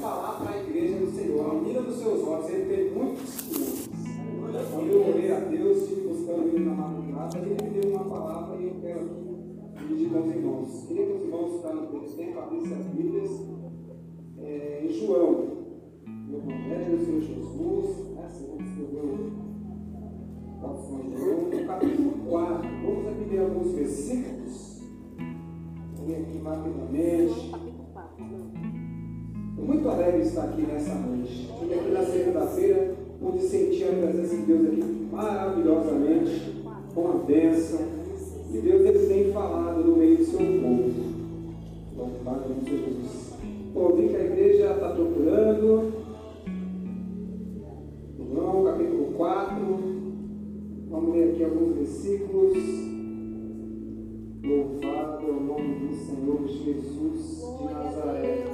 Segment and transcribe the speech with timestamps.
[0.00, 1.50] falar para a igreja do Senhor.
[1.50, 3.88] A menina dos seus olhos, ele teve muitos testemunhos.
[4.72, 8.56] Quando eu orei a Deus, estive buscando ele na madrugada, ele me deu uma palavra
[8.56, 10.84] e eu quero aqui dirigir para os irmãos.
[10.88, 13.30] Queria que os irmãos ficaram no tempo, abrissem as Bíblias.
[14.38, 15.48] É, em João,
[16.06, 19.30] no Evangelho do Senhor Jesus, né, segundo escreveu o
[21.18, 22.68] João, no capítulo 4.
[22.82, 24.82] Vamos aqui ler alguns versículos.
[25.96, 27.59] Vou ler aqui rapidamente.
[29.80, 31.48] Muito alegre de estar aqui nessa noite.
[31.50, 36.62] Estive aqui na segunda-feira, pude sentir a presença de Deus aqui maravilhosamente,
[36.94, 37.80] com a bênção.
[38.52, 40.92] E Deus ele tem falado no meio do seu povo.
[41.96, 43.32] Louvado Senhor Jesus.
[43.74, 45.92] Ouvi que a igreja está procurando.
[48.18, 49.56] João capítulo 4.
[50.90, 52.58] Vamos ler aqui alguns versículos.
[54.44, 58.44] Louvado é o nome do Senhor Jesus de Nazaré.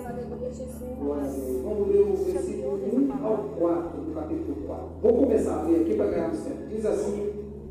[1.07, 4.87] Vamos ler o versículo 1 ao 4 do capítulo 4.
[5.01, 6.67] Vou começar a ler aqui para ganharmos tempo.
[6.69, 7.31] Diz assim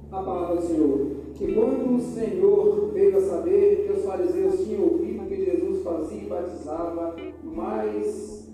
[0.10, 1.00] a palavra do Senhor:
[1.34, 6.22] Que quando o Senhor veio a saber que os fariseus tinham ouvido que Jesus fazia
[6.22, 8.50] e batizava mais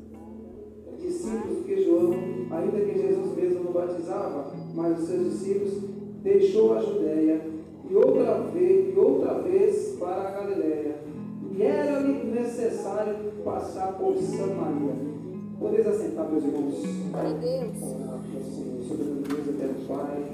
[1.00, 2.14] discípulos que João,
[2.50, 5.74] ainda que Jesus mesmo não batizava, mas os seus discípulos,
[6.24, 7.42] deixou a Judéia
[7.88, 11.01] e outra vez, e outra vez para a Galiléia.
[11.62, 13.14] E era-lhe necessário
[13.46, 14.96] passar por Samaria.
[15.60, 16.74] Podeis assentar, meus irmãos.
[17.14, 17.78] A Deus.
[17.78, 20.26] Senhor, soberano Deus, eterno Pai.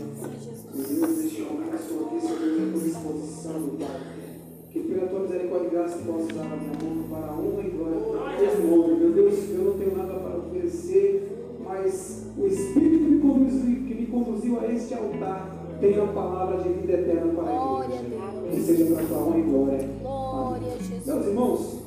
[0.74, 4.02] Deus, este homem, a sua bênção, Deus, a tua disposição, Pai.
[4.72, 7.70] Que pela tua misericórdia e graça possa dar a minha boca para a honra e
[7.72, 8.96] glória do teu nome.
[8.96, 13.96] Meu Deus, eu não tenho nada para oferecer, mas o Espírito que me conduziu, que
[13.96, 18.04] me conduziu a este altar tem a palavra de vida eterna para a igreja.
[18.50, 20.07] Que seja para a tua honra e glória.
[21.08, 21.84] Meus irmãos,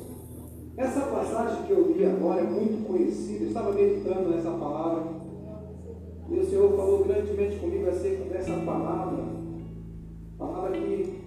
[0.75, 3.43] essa passagem que eu li agora é muito conhecida.
[3.43, 5.03] Eu estava meditando nessa palavra.
[6.27, 9.23] E o Senhor falou grandemente comigo acerca dessa palavra.
[10.39, 11.21] Palavra que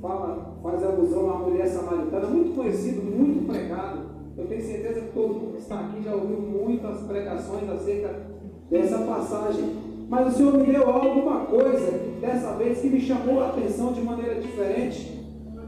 [0.00, 4.10] fala, faz alusão à mulher samaritana, muito conhecido, muito pregado.
[4.38, 8.28] Eu tenho certeza que todo mundo que está aqui já ouviu muitas pregações acerca
[8.70, 9.74] dessa passagem.
[10.08, 14.02] Mas o Senhor me deu alguma coisa dessa vez que me chamou a atenção de
[14.02, 15.13] maneira diferente.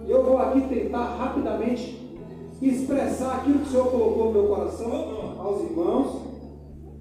[0.08, 2.00] Eu vou aqui tentar rapidamente
[2.62, 6.22] expressar aquilo que o Senhor colocou no meu coração aos irmãos.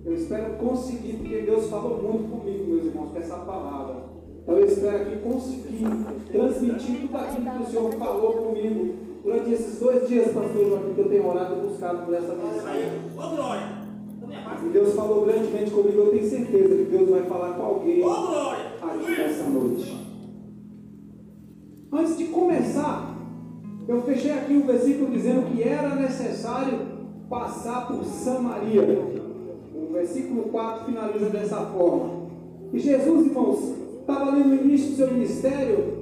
[0.03, 3.95] Eu espero conseguir, porque Deus falou muito comigo, meus irmãos, com essa palavra.
[4.41, 5.85] Então eu espero aqui conseguir
[6.31, 11.01] transmitir tudo aquilo que o Senhor falou comigo durante esses dois dias, pastor Joaquim, que
[11.01, 12.91] eu tenho orado e buscado por essa mensagem.
[14.63, 19.11] E Deus falou grandemente comigo, eu tenho certeza que Deus vai falar com alguém aqui
[19.11, 20.04] nessa noite.
[21.97, 23.15] Antes de começar,
[23.87, 26.77] eu fechei aqui o versículo dizendo que era necessário
[27.29, 28.81] passar por Samaria.
[29.73, 32.25] O versículo 4 finaliza dessa forma.
[32.73, 35.95] E Jesus, irmãos, estava ali no início do seu ministério,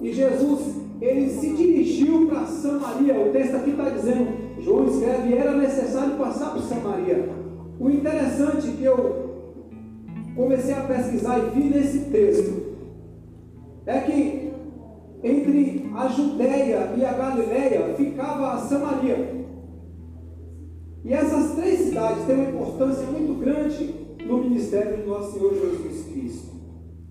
[0.00, 3.14] e Jesus, ele se dirigiu para Samaria.
[3.20, 4.26] O texto aqui está dizendo,
[4.58, 7.28] João escreve, era necessário passar por Samaria.
[7.78, 9.30] O interessante que eu
[10.34, 12.60] comecei a pesquisar e vi nesse texto
[13.86, 14.49] é que
[15.22, 19.40] entre a Judéia e a Galiléia ficava a Samaria.
[21.04, 23.94] E essas três cidades têm uma importância muito grande
[24.24, 26.50] no ministério do nosso Senhor Jesus Cristo.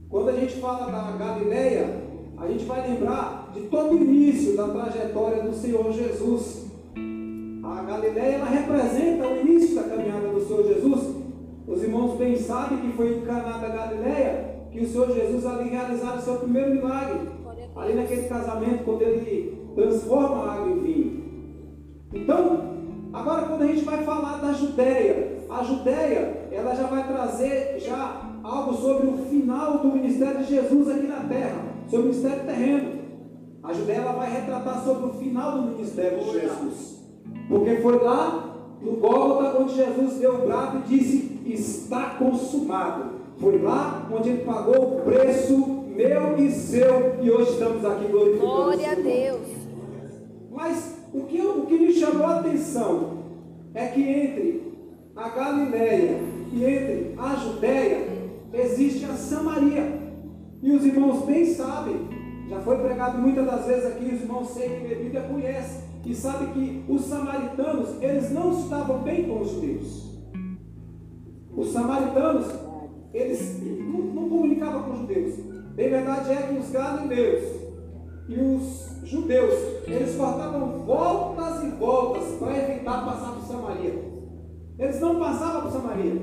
[0.10, 2.04] Quando a gente fala da Galiléia,
[2.38, 6.68] a gente vai lembrar de todo o início da trajetória do Senhor Jesus.
[7.64, 11.16] A Galiléia ela representa o início da caminhada do Senhor Jesus.
[11.68, 15.70] Os irmãos bem sabem que foi em Caná da Galiléia que o Senhor Jesus ali
[15.70, 17.20] realizava o seu primeiro milagre.
[17.80, 21.24] Ali naquele casamento, quando ele transforma a água em vinho.
[22.14, 22.62] Então,
[23.14, 28.22] agora quando a gente vai falar da Judéia, a Judéia, ela já vai trazer já
[28.44, 33.00] algo sobre o final do ministério de Jesus aqui na terra, sobre o ministério terreno.
[33.64, 37.00] A Judéia ela vai retratar sobre o final do ministério de Jesus.
[37.48, 43.20] Porque foi lá no Gólgota onde Jesus deu o brado e disse: Está consumado.
[43.38, 45.79] Foi lá onde ele pagou o preço
[46.40, 48.52] e seu, e hoje estamos aqui glorificando.
[48.52, 48.96] Glória a.
[48.96, 49.48] Deus.
[50.52, 53.20] Mas o que, o que me chamou a atenção
[53.74, 54.74] é que entre
[55.16, 56.20] a Galiléia
[56.52, 58.08] e entre a Judéia
[58.54, 60.00] existe a Samaria.
[60.62, 61.96] E os irmãos bem sabem,
[62.50, 66.16] já foi pregado muitas das vezes aqui, os irmãos sei que a Bíblia conhece, e
[66.16, 70.10] sabe que os samaritanos, eles não estavam bem com os judeus.
[71.56, 72.48] Os samaritanos,
[73.14, 75.59] eles não, não comunicavam com os judeus.
[75.80, 77.44] Bem verdade é que os galileus
[78.28, 79.54] e os judeus,
[79.88, 83.94] eles cortavam voltas e voltas para evitar passar por Samaria.
[84.78, 86.22] Eles não passavam por Samaria.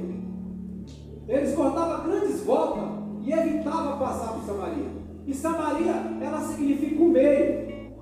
[1.26, 2.84] Eles cortavam grandes voltas
[3.24, 4.90] e evitavam passar por Samaria.
[5.26, 7.94] E Samaria, ela significa o meio.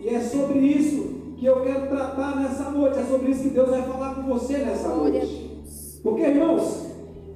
[0.00, 2.98] E é sobre isso que eu quero tratar nessa noite.
[2.98, 5.62] É sobre isso que Deus vai falar com você nessa noite.
[6.02, 6.84] Porque, irmãos,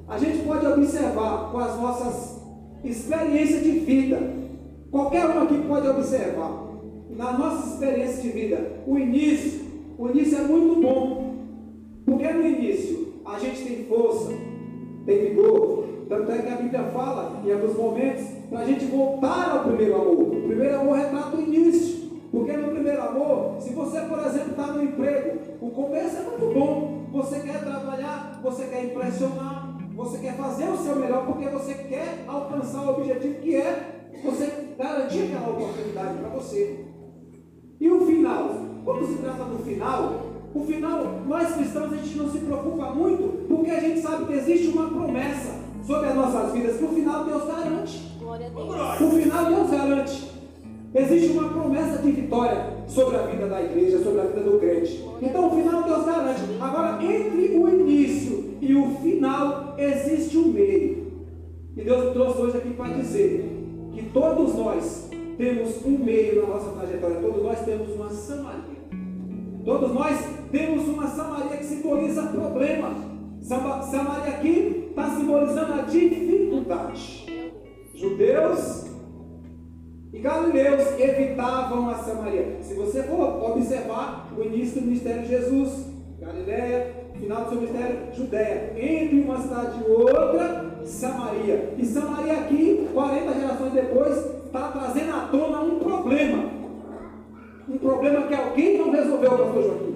[0.08, 2.29] a gente pode observar com as nossas
[2.84, 4.18] experiências de vida,
[4.90, 6.68] qualquer um aqui pode observar,
[7.10, 9.60] na nossa experiência de vida, o início,
[9.98, 11.34] o início é muito bom,
[12.06, 14.32] porque no início a gente tem força,
[15.04, 19.50] tem vigor, tanto é que a Bíblia fala em alguns momentos para a gente voltar
[19.50, 20.22] ao primeiro amor.
[20.22, 22.10] O primeiro amor retrata o início.
[22.32, 26.52] Porque no primeiro amor, se você, por exemplo, está no emprego, o começo é muito
[26.52, 27.06] bom.
[27.12, 29.59] Você quer trabalhar, você quer impressionar,
[30.00, 34.74] você quer fazer o seu melhor porque você quer alcançar o objetivo que é você
[34.78, 36.86] garantir aquela oportunidade para você.
[37.78, 38.48] E o final?
[38.82, 40.22] Quando se trata do final,
[40.54, 44.32] o final, nós cristãos, a gente não se preocupa muito, porque a gente sabe que
[44.32, 45.54] existe uma promessa
[45.86, 48.16] sobre as nossas vidas, que o final Deus garante.
[48.18, 49.00] Glória a Deus.
[49.00, 50.30] O final Deus garante.
[50.92, 55.04] Existe uma promessa de vitória sobre a vida da igreja, sobre a vida do crente.
[55.22, 56.40] Então o final Deus garante.
[56.58, 58.39] Agora, entre o início
[58.70, 61.10] e o final, existe um meio.
[61.76, 63.44] E Deus trouxe hoje aqui para dizer
[63.92, 68.80] que todos nós temos um meio na nossa trajetória, todos nós temos uma Samaria.
[69.64, 70.18] Todos nós
[70.52, 72.94] temos uma Samaria que simboliza problema.
[73.40, 77.26] Sama- Samaria aqui está simbolizando a dificuldade.
[77.94, 78.86] Judeus
[80.12, 82.58] e galileus evitavam a Samaria.
[82.62, 85.86] Se você for observar o início do ministério de Jesus,
[86.20, 91.74] Galileia, final do seu ministério, Judéia, entre uma cidade e outra, Samaria.
[91.78, 96.44] E Samaria aqui, 40 gerações depois, está trazendo à tona um problema.
[97.68, 99.94] Um problema que alguém não resolveu, pastor Joaquim.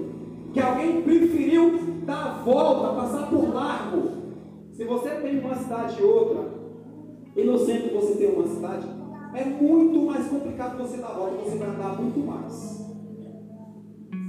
[0.53, 4.11] Que alguém preferiu dar a volta, passar por largo.
[4.73, 6.45] Se você tem uma cidade e outra,
[7.35, 8.87] e no centro você tem uma cidade,
[9.35, 12.85] é muito mais complicado você dar a volta, você vai andar muito mais.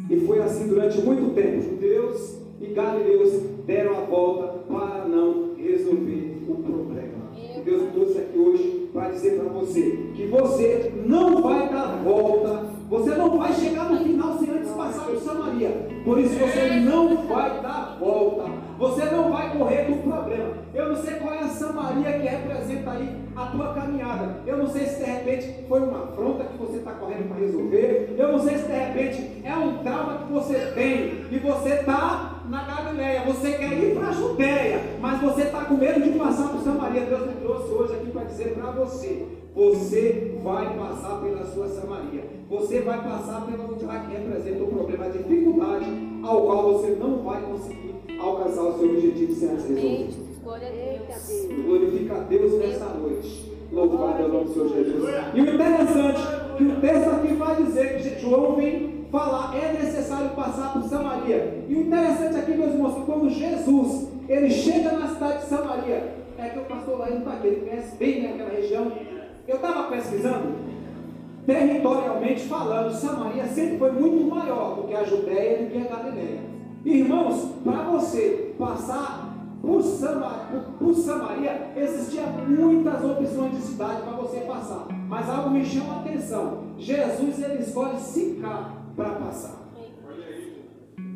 [0.09, 1.61] E foi assim durante muito tempo.
[1.61, 3.33] Judeus e galileus
[3.65, 7.25] deram a volta para não resolver o problema.
[7.65, 9.81] Deus me trouxe aqui hoje para dizer para você
[10.15, 15.05] que você não vai dar volta, você não vai chegar no final sem antes passar
[15.05, 15.87] por Samaria.
[16.03, 18.43] Por isso você não vai dar volta,
[18.77, 20.53] você não vai correr do problema.
[20.75, 24.41] Eu não sei qual é a Samaria que representa aí a tua caminhada.
[24.45, 28.15] Eu não sei se de repente foi uma afronta que você está correndo para resolver.
[28.15, 32.34] Eu não sei se de repente é um trauma que você tem e você está
[32.49, 33.23] na Galileia.
[33.25, 37.01] Você quer ir para a Judéia, mas você está com medo de passar por Samaria.
[37.05, 39.25] Deus me trouxe hoje aqui para dizer para você:
[39.55, 42.23] você vai passar pela sua Samaria.
[42.49, 45.85] Você vai passar pelo lugar que representa o problema, a dificuldade
[46.23, 50.09] ao qual você não vai conseguir alcançar o seu objetivo sem antes resolver.
[50.43, 51.65] Glória a Deus.
[51.65, 53.55] Glorifica a Deus nessa noite.
[53.71, 55.09] Louvado é o nome do Senhor Jesus.
[55.33, 56.21] E o interessante,
[56.55, 61.63] que o texto aqui vai dizer que João vem falar, é necessário passar por Samaria.
[61.69, 66.15] E o interessante aqui, meus irmãos, que quando Jesus ele chega na cidade de Samaria,
[66.37, 68.91] é que o pastor Laíno está aqui, ele conhece bem né, aquela região.
[69.47, 70.55] Eu estava pesquisando,
[71.45, 75.95] territorialmente falando, Samaria sempre foi muito maior do que a Judéia e do que a
[75.95, 76.39] Galileia.
[76.83, 84.37] Irmãos, para você passar por, por- por Samaria, existiam muitas opções de cidade para você
[84.41, 84.87] passar.
[85.07, 86.63] Mas algo me chama a atenção.
[86.77, 89.65] Jesus ele escolhe Sicar para passar.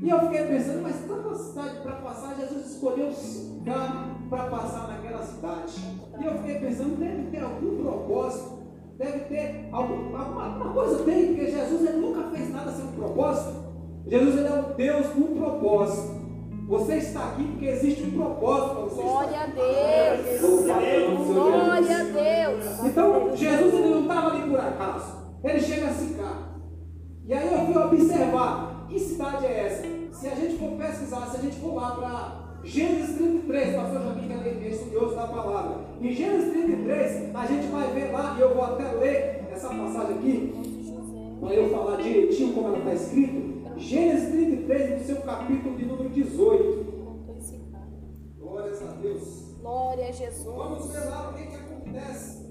[0.02, 5.24] E eu fiquei pensando, mas tanta cidade para passar, Jesus escolheu Sicar para passar naquela
[5.24, 5.74] cidade.
[6.20, 8.60] E eu fiquei pensando, deve ter algum propósito,
[8.98, 12.92] deve ter algum, alguma, alguma coisa tem, porque Jesus ele nunca fez nada sem um
[12.94, 13.60] propósito.
[14.08, 16.20] Jesus ele é um Deus com um propósito.
[16.68, 19.56] Você está aqui porque existe um propósito para você Glória estar a aqui.
[19.56, 20.44] Deus.
[20.44, 22.04] O Glória a.
[22.04, 22.86] Deus.
[22.86, 25.14] Então, Jesus ele não estava ali por acaso.
[25.44, 26.49] Ele chega a Sicar.
[27.30, 29.84] E aí eu fui observar que cidade é essa.
[30.20, 34.28] Se a gente for pesquisar, se a gente for lá para Gênesis 33, pastor Joaquim
[34.28, 35.76] que é estudioso da palavra.
[36.02, 40.18] Em Gênesis 33, a gente vai ver lá, e eu vou até ler essa passagem
[40.18, 40.54] aqui,
[41.40, 43.78] para eu falar direitinho como ela está escrito.
[43.78, 46.86] Gênesis 33, no seu capítulo de número 18.
[48.40, 49.56] Glórias a Deus.
[49.62, 50.46] Glória a Jesus.
[50.46, 52.50] Vamos ver lá o que, que acontece.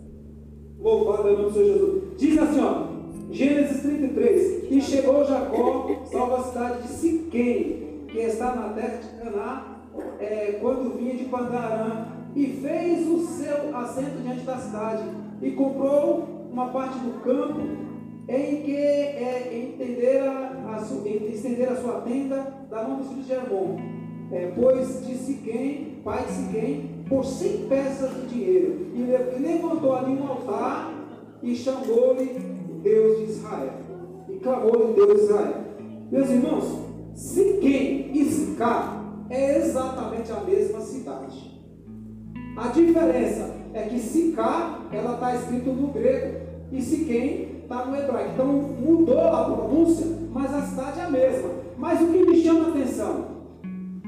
[0.78, 2.16] Louvado é o nome do Senhor Jesus.
[2.16, 2.98] Diz assim, ó,
[3.30, 4.70] Gênesis 33.
[4.70, 9.62] E chegou Jacó, salvo a cidade de Siquém, que está na terra de Canaã,
[10.18, 15.02] é, quando vinha de Pandarã, e fez o seu assento diante da cidade,
[15.42, 17.61] e comprou uma parte do campo
[18.28, 23.32] em que é, entendera a su, estender a sua tenda da mão dos filhos de
[23.32, 23.76] Hermon.
[24.32, 28.87] é, pois de Siquém, pai de Siquém, por 100 peças de dinheiro.
[28.94, 30.92] E levantou ali um altar
[31.42, 33.73] e chamou-lhe Deus de Israel.
[34.28, 35.54] E clamou-lhe Deus de Israel.
[36.11, 36.64] Meus irmãos,
[37.14, 41.61] Siquém e Sicá é exatamente a mesma cidade.
[42.56, 46.38] A diferença é que Sicá, ela está escrito no grego,
[46.70, 48.30] e Siquém está no hebraico.
[48.35, 51.50] Então mudou a pronúncia, mas a cidade é a mesma.
[51.76, 53.38] Mas o que me chama a atenção?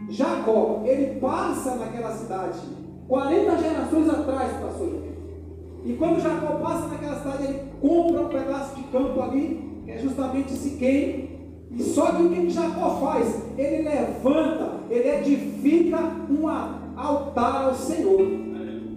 [0.08, 2.58] Jacó, ele passa naquela cidade
[3.06, 5.09] 40 gerações atrás, pastor
[5.84, 9.98] E quando Jacó passa naquela cidade, ele compra um pedaço de campo ali, que é
[9.98, 11.40] justamente Siquém.
[11.70, 13.44] E só que o que Jacó faz?
[13.56, 16.48] Ele levanta, ele edifica um
[16.96, 18.20] altar ao Senhor.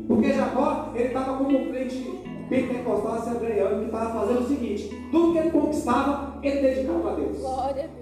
[0.08, 5.34] Porque Jacó, ele estava como um crente pentecostal assembleiano que estava fazendo o seguinte: tudo
[5.34, 7.38] que ele conquistava, ele dedicava a Deus.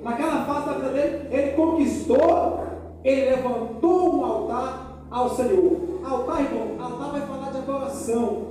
[0.04, 2.72] Naquela fase da vida dele, ele conquistou
[3.04, 6.02] ele levantou um altar ao Senhor.
[6.04, 8.48] Altar, irmão, altar vai falar de adoração.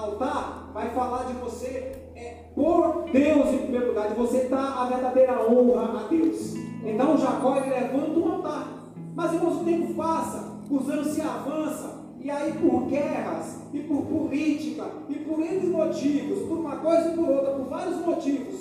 [0.00, 4.84] Altar vai falar de você é, por Deus em primeiro lugar, de você dar a
[4.86, 6.54] verdadeira honra a Deus.
[6.82, 8.68] Então Jacó ele levanta um altar.
[9.14, 14.02] Mas irmãos, o tempo passa, os anos se avançam, e aí por guerras, e por
[14.06, 18.60] política, e por N motivos, por uma coisa e por outra, por vários motivos,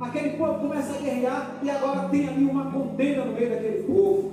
[0.00, 4.32] aquele povo começa a guerrear e agora tem ali uma contenda no meio daquele povo.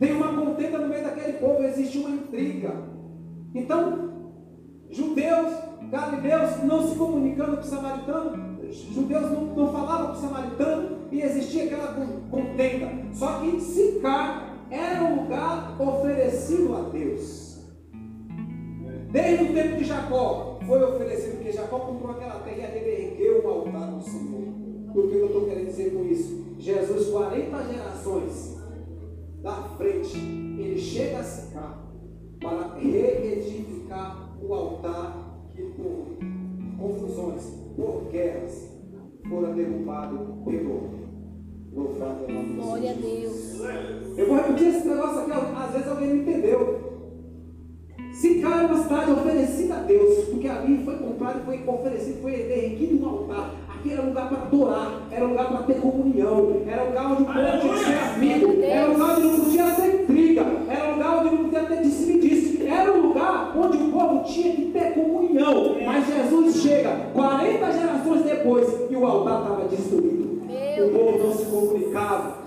[0.00, 2.72] Tem uma contenda no meio daquele povo, existe uma intriga.
[3.54, 4.13] Então,
[4.94, 5.52] judeus,
[5.90, 11.20] galileus não se comunicando com o samaritano, judeus não, não falavam com o samaritano e
[11.20, 11.94] existia aquela
[12.30, 12.90] contenda.
[13.12, 17.58] Só que Sicar era um lugar oferecido a Deus.
[19.10, 23.44] Desde o tempo de Jacó foi oferecido, porque Jacó comprou aquela terra e ele ergueu
[23.44, 24.54] um altar ao Senhor.
[24.88, 26.54] O que eu estou querendo dizer com isso?
[26.58, 28.56] Jesus, 40 gerações,
[29.42, 31.84] da frente, ele chega a secar
[32.40, 35.16] para reedificar o altar
[35.54, 36.06] que por
[36.78, 37.42] confusões,
[37.76, 38.68] por guerras,
[39.28, 40.90] fora derrubado pelo
[41.72, 43.60] louvado nome Glória a Deus.
[44.16, 46.84] Eu vou repetir esse negócio aqui, às vezes alguém não entendeu.
[48.12, 53.04] Sicar é uma cidade oferecida a Deus, porque ali foi comprado, foi oferecido, foi derretido
[53.04, 53.50] um altar.
[53.68, 57.58] Aqui era lugar para adorar, era lugar para ter comunhão, era lugar onde o povo
[57.60, 61.44] tinha que ser amigo, era lugar onde não podia ter intriga, era lugar onde não
[61.44, 62.14] podia ter disse
[62.66, 63.92] era um lugar onde o
[64.24, 65.76] tinha que ter comunhão.
[65.84, 70.42] Mas Jesus chega 40 gerações depois e o altar estava destruído.
[70.76, 72.44] O povo não se comunicava.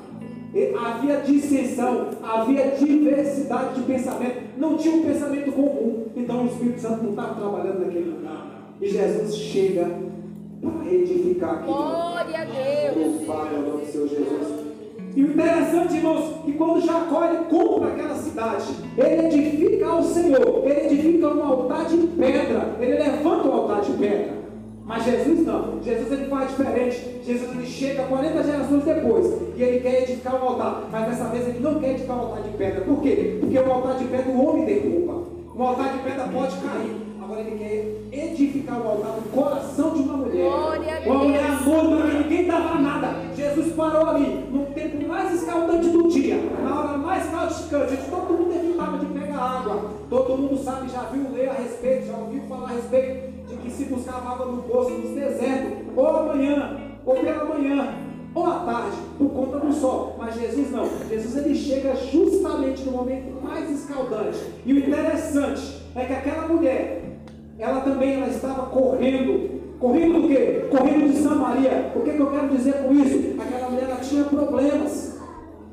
[0.83, 6.07] Havia dissensão, havia diversidade de pensamento, não tinha um pensamento comum.
[6.15, 8.47] Então o Espírito Santo não estava trabalhando naquele lugar.
[8.81, 9.87] E Jesus chega
[10.61, 11.65] para edificar aqui.
[11.65, 13.27] Glória a Deus.
[13.27, 14.66] Louvado é o nome do Senhor Jesus.
[15.17, 20.61] E o interessante, irmãos, que quando Jacó ele compra aquela cidade, ele edifica ao Senhor,
[20.63, 24.37] ele edifica um altar de pedra, ele levanta o altar de pedra.
[24.85, 27.19] Mas Jesus não, Jesus ele faz diferente.
[27.23, 31.47] Jesus ele chega 40 gerações depois e ele quer edificar um altar, mas dessa vez
[31.47, 32.81] ele não quer edificar um altar de pedra.
[32.81, 33.37] Por quê?
[33.39, 35.23] Porque o altar de pedra o homem derruba.
[35.55, 39.99] Um altar de pedra pode cair, agora ele quer edificar o altar no coração de
[40.03, 40.47] uma mulher.
[41.07, 43.15] Uma mulher noiva que ninguém dava nada.
[43.35, 44.66] Jesus parou ali, no
[45.47, 49.91] escaldante do dia, na hora mais causticante, todo mundo evitava de pegar água.
[50.09, 53.71] Todo mundo sabe, já viu ler a respeito, já ouviu falar a respeito de que
[53.71, 57.93] se buscava água no poço, nos desertos, ou amanhã, ou pela manhã,
[58.35, 60.15] ou à tarde, por conta do sol.
[60.19, 60.85] Mas Jesus não.
[61.09, 64.39] Jesus ele chega justamente no momento mais escaldante.
[64.65, 67.19] E o interessante é que aquela mulher,
[67.57, 69.55] ela também ela estava correndo.
[69.79, 70.65] Correndo do quê?
[70.71, 71.93] Correndo de Samaria.
[71.95, 73.39] O que, que eu quero dizer com isso?
[73.39, 75.16] Aquela mulher ela tinha problemas.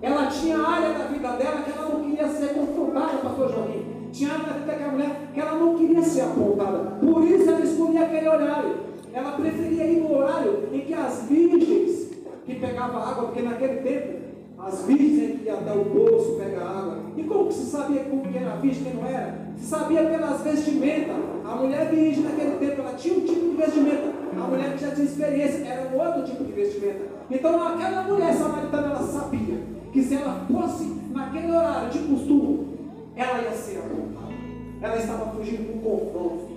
[0.04, 3.84] Ela tinha área da vida dela que ela não queria ser confrontada, pastor Joaquim.
[4.12, 6.78] Tinha área da vida daquela mulher que ela não queria ser apontada.
[7.00, 8.76] Por isso ela escolhia aquele horário.
[9.14, 12.10] Ela preferia ir no horário em que as virgens
[12.44, 14.24] que pegavam água, porque naquele tempo
[14.58, 16.98] as virgens iam até o poço pegar água.
[17.16, 19.52] E como que se sabia como que era virgem quem não era?
[19.56, 21.16] Se sabia pelas vestimentas.
[21.46, 24.12] A mulher virgem naquele tempo, ela tinha um tipo de vestimenta.
[24.36, 27.06] A mulher que já tinha experiência era um outro tipo de vestimenta.
[27.30, 32.76] Então aquela mulher samaritana, ela sabia que se ela fosse naquele horário de costume,
[33.14, 34.34] ela ia ser apontada.
[34.82, 36.52] Ela estava fugindo do confronto.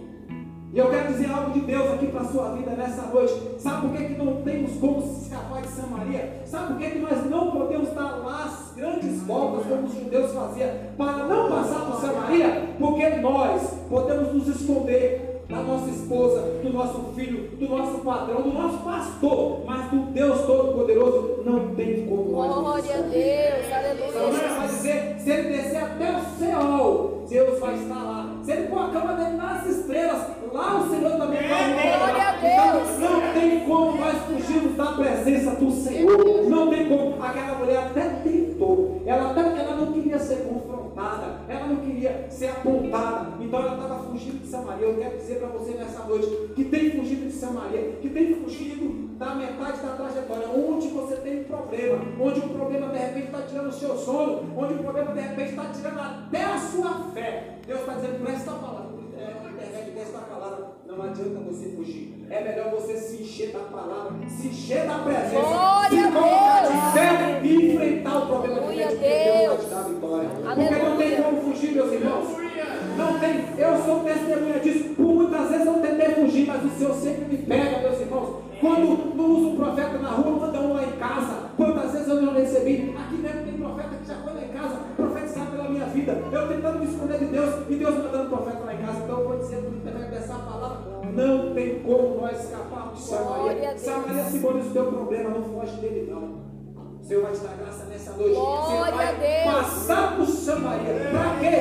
[0.73, 3.33] E eu quero dizer algo de Deus aqui para a sua vida nessa noite.
[3.59, 6.41] Sabe por que, que não temos como escapar de Samaria?
[6.45, 10.33] Sabe por que, que nós não podemos dar lá as grandes voltas como os judeus
[10.33, 12.69] faziam para não passar por Samaria?
[12.79, 18.53] Porque nós podemos nos esconder da nossa esposa, do nosso filho, do nosso patrão, do
[18.53, 22.53] nosso pastor, mas do Deus Todo-Poderoso não tem como nós.
[22.53, 24.11] Glória a Deus, aleluia.
[24.11, 28.35] Salomão vai dizer: se ele descer até o céu, Deus vai estar lá.
[28.43, 32.31] Se ele pôr a cama dele nas estrelas, lá o Senhor também vai Glória a
[32.31, 32.89] Deus.
[32.97, 36.49] Então, não tem como nós fugirmos da presença do Senhor.
[36.49, 37.23] Não tem como.
[37.23, 39.01] Aquela mulher até tentou.
[39.05, 39.41] Ela, até,
[40.07, 41.41] queria ser confrontada.
[41.49, 43.43] Ela não queria ser apontada.
[43.43, 44.87] Então ela estava fugindo de Samaria.
[44.87, 49.07] Eu quero dizer para você nessa noite que tem fugido de Samaria, que tem fugido
[49.17, 53.41] da metade da trajetória, onde você tem um problema, onde o problema de repente está
[53.41, 57.57] tirando o seu sono, onde o problema de repente está tirando até a sua fé.
[57.65, 58.87] Deus está dizendo, presta a palavra.
[59.17, 62.25] É, a internet palavra, não adianta você fugir.
[62.29, 66.06] É melhor você se encher da palavra, se encher da presença, Glória
[70.19, 70.33] Deus.
[70.33, 70.69] te dar a vitória.
[70.69, 72.27] Porque não tem como fugir, meus irmãos.
[72.97, 74.95] Não tem, eu sou testemunha disso.
[74.95, 78.47] Por muitas vezes eu tentei fugir, mas o Senhor sempre me pega, meus irmãos.
[78.59, 81.49] Quando não usa um profeta na rua, manda um lá em casa.
[81.55, 82.95] Quantas vezes eu não recebi?
[82.97, 86.23] Aqui mesmo tem profeta que já foi lá em casa, profetizar pela minha vida.
[86.31, 88.99] Eu tentando me esconder de Deus e Deus mandando profeta lá em casa.
[89.03, 90.77] Então eu vou dizer através dessa palavra:
[91.13, 93.77] não tem como nós escaparmos de Glória Samaria.
[93.77, 96.46] Samaria simboliza o teu problema, não foge dele, não.
[97.07, 98.35] Senhor vai te dar graça nessa noite.
[98.35, 99.55] Glória você vai a Deus.
[99.55, 101.09] passar por Samaria.
[101.09, 101.51] Para quê?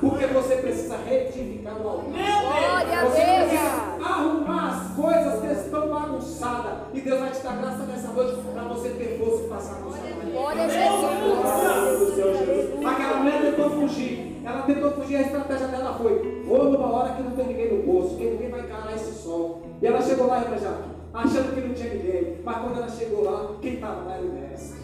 [0.00, 2.10] Porque você precisa retificar o altar.
[2.10, 3.14] Glória a Deus.
[3.14, 6.72] precisa arrumar as coisas que estão bagunçadas.
[6.92, 9.92] E Deus vai te dar graça nessa noite para você ter força e passar por
[9.92, 10.32] Samaria.
[10.32, 12.16] Glória a Jesus.
[12.16, 12.84] Jesus.
[12.84, 14.42] Aquela mulher tentou fugir.
[14.44, 17.84] Ela tentou fugir, a estratégia dela foi: vou numa hora que não tem ninguém no
[17.84, 19.62] poço, que ninguém vai encarar esse sol.
[19.80, 22.40] E ela chegou lá, Jaque, achando que não tinha ninguém.
[22.42, 24.79] Mas quando ela chegou lá, quem estava lá era o mestre.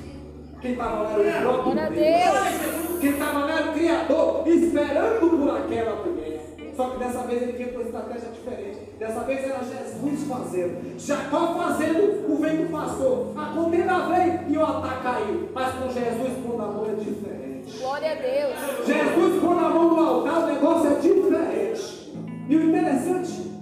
[0.67, 3.01] Quem estava lá era o próprio Deus.
[3.01, 6.41] Quem estava lá era o Criador, esperando por aquela mulher.
[6.77, 8.79] Só que dessa vez ele vinha com uma estratégia diferente.
[8.99, 10.99] Dessa vez era Jesus fazendo.
[10.99, 13.33] Jacó fazendo, o vento passou.
[13.37, 15.49] A contenda veio e o ataque caiu.
[15.55, 17.79] Mas com Jesus a mão é diferente.
[17.79, 18.87] Glória a Deus.
[18.87, 22.13] Jesus pondo a mão no altar, o negócio é diferente.
[22.49, 23.53] E o interessante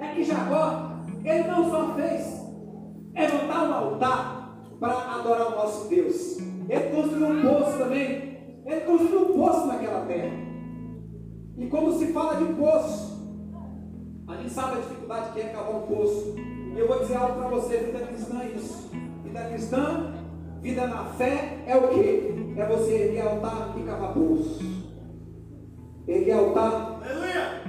[0.00, 0.90] é que Jacó,
[1.24, 2.42] ele não só fez
[3.14, 4.37] levantar um altar
[4.78, 6.38] para adorar o nosso Deus.
[6.68, 8.38] Ele construiu um poço também.
[8.66, 10.30] Ele construiu um poço naquela terra.
[11.56, 13.18] E como se fala de poço,
[14.28, 16.34] a gente sabe a dificuldade que é cavar um poço.
[16.36, 18.90] E eu vou dizer algo para você, vida cristã é isso.
[19.24, 20.14] Vida cristã,
[20.60, 22.54] vida na fé é o que?
[22.56, 24.60] É você erguer altar e cavar poço.
[26.06, 27.00] Erguer altar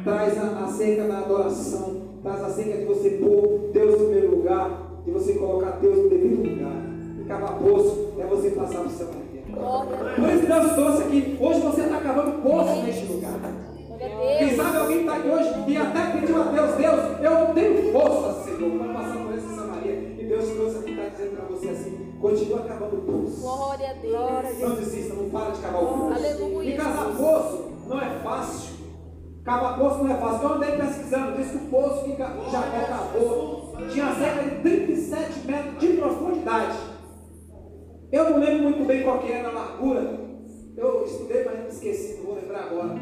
[0.04, 4.36] traz a, a cerca da adoração, traz a cerca de você pôr Deus no primeiro
[4.36, 6.88] lugar, de você colocar Deus no devido lugar.
[7.30, 9.44] E cavar poço é você passar por seu Maria.
[9.54, 11.38] Glória a Por isso Deus trouxe aqui.
[11.39, 13.39] Hoje você está cavando poço neste lugar.
[14.39, 17.92] Quem sabe alguém está aqui hoje e até pediu a Deus, Deus, eu não tenho
[17.92, 19.94] força, Senhor, para passar por essa Samaria.
[19.94, 23.42] E Deus trouxe aqui está dizendo para você assim, continua cavando o poço.
[23.42, 24.60] Glória a Deus.
[24.60, 26.13] Não desista, não para de cavar o poço.
[26.13, 26.74] Aleluia.
[26.74, 28.74] E cavar poço não é fácil.
[29.46, 30.50] Cavar poço não é fácil.
[30.50, 35.80] Eu andei pesquisando, diz que o poço que Jacó cavou tinha cerca de 37 metros
[35.80, 36.88] de profundidade.
[38.12, 40.19] Eu não lembro muito bem qual que era a largura.
[40.76, 42.95] Eu estudei, mas me esqueci, não vou lembrar agora.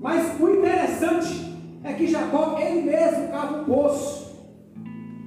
[0.00, 4.26] Mas o interessante é que Jacó, ele mesmo cava um poço.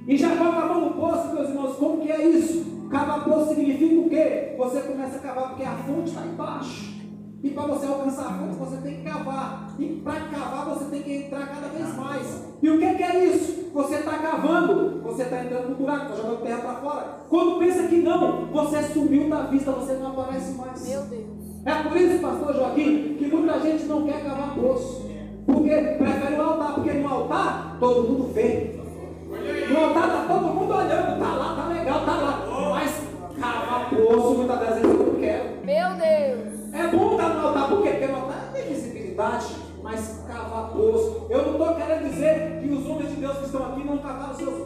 [0.06, 2.88] E Jacó cavando um poço, meus irmãos, como que é isso?
[2.90, 4.54] Cavar poço significa o quê?
[4.56, 6.99] Você começa a cavar porque a fonte está embaixo.
[7.42, 9.74] E para você alcançar a fonte, você tem que cavar.
[9.78, 12.44] E para cavar, você tem que entrar cada vez mais.
[12.62, 13.70] E o que, que é isso?
[13.72, 17.20] Você está cavando, você está entrando no buraco, está jogando terra para fora.
[17.30, 20.86] Quando pensa que não, você sumiu da vista, você não aparece mais.
[20.86, 21.40] Meu Deus.
[21.64, 25.08] É por isso, pastor Joaquim, que muita gente não quer cavar poço.
[25.46, 28.79] Porque prefere o altar, porque no altar todo mundo vê.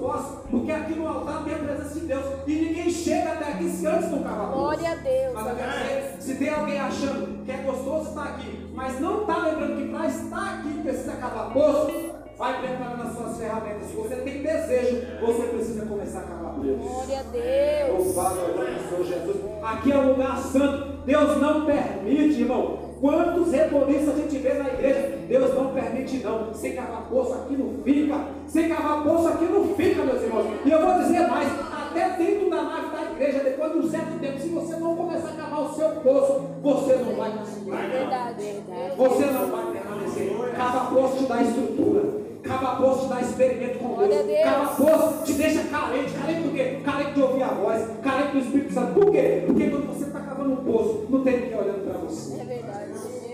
[0.05, 2.25] Poços, porque aqui no altar tem a presença de Deus.
[2.47, 4.53] E ninguém chega até aqui se antes não cavar.
[4.53, 5.35] Glória a Deus.
[5.35, 9.23] Mas eu quero dizer, se tem alguém achando que é gostoso estar aqui, mas não
[9.23, 13.89] está lembrando que para estar aqui precisa cavar poço, vai preparando as suas ferramentas.
[13.89, 16.75] Se você tem desejo, você precisa começar a cavar poço.
[16.75, 18.07] Glória a Deus.
[18.07, 19.37] Louvado é o nome do Senhor Jesus.
[19.63, 20.95] Aqui é um lugar santo.
[21.07, 22.84] Deus não permite, irmão.
[23.05, 25.19] Quantos rebolistas a gente vê na igreja?
[25.29, 26.55] Deus não permite, não.
[26.55, 28.19] Sem cavar poço aqui não fica.
[28.47, 30.47] Sem cavar poço aqui não fica, meus irmãos.
[30.65, 34.19] E eu vou dizer mais: até dentro da nave da igreja, depois de um certo
[34.19, 37.71] tempo, se você não começar a cavar o seu poço, você não vai conseguir.
[37.73, 38.63] Verdade.
[38.97, 40.33] Você não vai permanecer.
[40.57, 42.25] Cada poço te dá estrutura.
[42.45, 44.27] Cava poço te dá experimento com Deus.
[44.45, 46.13] Cava poço te deixa carente.
[46.13, 46.79] Carente por quê?
[46.85, 47.87] Carente de ouvir a voz.
[48.03, 48.95] Carente do Espírito Santo.
[48.95, 49.45] Por quê?
[49.47, 52.41] Porque quando você está cavando um poço, não tem ninguém olhando para você.
[52.41, 52.85] É verdade.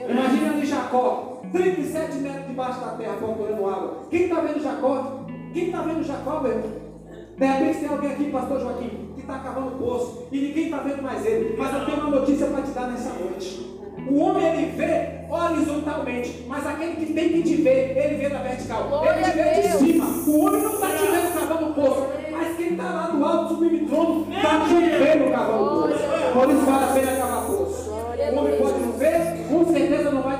[0.01, 3.99] Meu Imagina ali Jacó, 37 metros debaixo da terra, procurando água.
[4.11, 5.25] Quem está vendo Jacó?
[5.53, 6.71] Quem está vendo Jacó, meu irmão?
[7.39, 11.03] De repente tem alguém aqui, pastor Joaquim, que está cavando poço e ninguém está vendo
[11.03, 11.55] mais ele.
[11.57, 13.71] Mas eu tenho uma notícia para te dar nessa noite.
[14.11, 18.43] O homem ele vê horizontalmente, mas aquele que tem que te ver, ele vê na
[18.43, 18.89] vertical.
[18.89, 20.07] Glória ele te vê de cima.
[20.27, 23.87] O homem não está te vendo cavando poço, mas quem está lá no alto sublime
[23.87, 26.05] trono está te vendo cavando poço.
[26.33, 27.91] Por isso vale a pena cavar poço.
[27.91, 29.30] O homem pode não ver,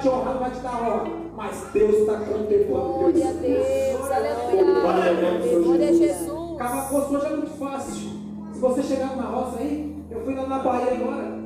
[0.01, 1.11] te honrar, não vai te dar honra.
[1.37, 3.99] Mas Deus está contemplando Glória a teus Deus.
[3.99, 5.39] Glória a Aleluia.
[5.39, 6.59] Deus, Glória a Jesus.
[6.59, 8.11] Cavar poço hoje é muito fácil.
[8.53, 11.41] Se você chegar na roça aí, eu fui lá na Bahia agora.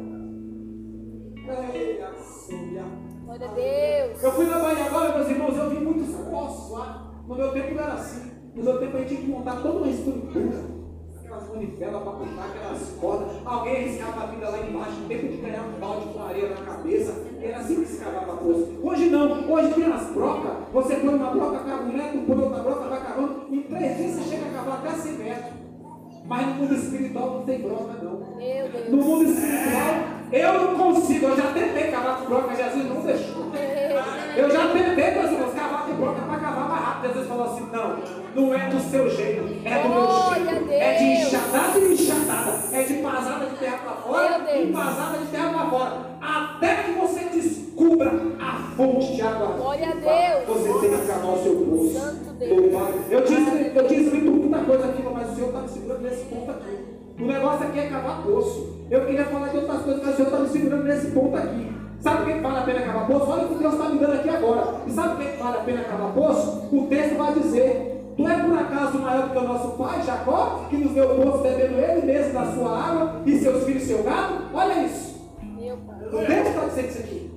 [3.24, 4.22] Glória a Deus.
[4.22, 7.12] Eu fui na Bahia agora, meus irmãos, eu vi muitos poços lá.
[7.26, 8.30] No meu tempo não era assim.
[8.54, 10.73] No meu tempo a gente tinha que montar toda uma estrutura.
[11.34, 13.28] Aquelas manivelas para puxar, aquelas cordas.
[13.44, 17.24] Alguém arriscava a vida lá embaixo, tempo de ganhar um balde com areia na cabeça.
[17.42, 18.78] Era assim que se cavava poço.
[18.82, 20.52] Hoje não, hoje tem as brocas.
[20.72, 23.46] Você põe uma broca, cava um metro, põe outra broca, vai cavando.
[23.50, 25.52] Em três dias você chega a cavar até 100 metros.
[26.24, 28.36] Mas no mundo espiritual não tem broca, não.
[28.36, 29.94] Meu No mundo espiritual,
[30.30, 31.26] eu não consigo.
[31.26, 33.44] Eu já tentei cavar com broca, Jesus não deixou.
[34.36, 36.73] Eu já tentei, meus irmãos, cavar com broca para cavar
[37.08, 37.96] Jesus falou assim: não,
[38.34, 40.72] não é do seu jeito, é do meu jeito.
[40.72, 41.26] É de Deus.
[41.26, 42.52] enxadada e enxadada.
[42.72, 44.68] É de pasada de terra para fora Deus.
[44.68, 45.92] e pasada de terra para fora.
[46.20, 49.46] Até que você descubra a fonte de água.
[49.48, 50.46] Glória a Deus.
[50.46, 51.92] Você tem que cavar o seu poço.
[51.92, 52.74] Santo Deus.
[53.10, 56.24] Eu tinha, eu tinha escrito muita coisa aqui, mas o Senhor está me segurando nesse
[56.24, 56.94] ponto aqui.
[57.20, 58.74] O negócio aqui é cavar poço.
[58.90, 61.73] Eu queria falar de outras coisas, mas o Senhor está me segurando nesse ponto aqui.
[62.04, 63.30] Sabe o que vale a pena cavar poço?
[63.30, 64.74] Olha o que Deus está me dando aqui agora.
[64.86, 66.68] E sabe o que vale a pena cavar poço?
[66.70, 70.66] O texto vai dizer: Tu é por acaso maior do que o nosso pai, Jacó,
[70.68, 74.02] que nos deu poço bebendo ele mesmo da sua água e seus filhos e seu
[74.02, 74.34] gado?
[74.52, 75.14] Olha isso.
[76.12, 77.30] O texto está dizendo isso aqui.